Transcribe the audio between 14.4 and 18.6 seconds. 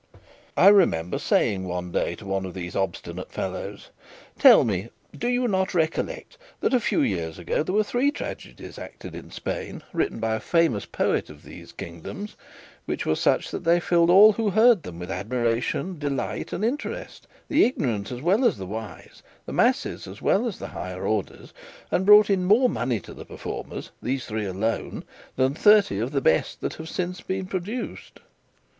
heard them with admiration, delight, and interest, the ignorant as well as